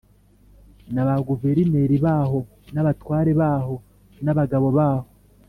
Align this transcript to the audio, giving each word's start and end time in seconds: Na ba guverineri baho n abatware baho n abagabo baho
Na 0.93 1.03
ba 1.07 1.15
guverineri 1.27 1.95
baho 2.05 2.39
n 2.73 2.75
abatware 2.81 3.31
baho 3.41 3.75
n 4.23 4.25
abagabo 4.33 4.67
baho 4.77 5.07